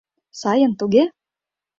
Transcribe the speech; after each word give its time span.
—Сайын, 0.41 0.71
туге? 0.79 1.03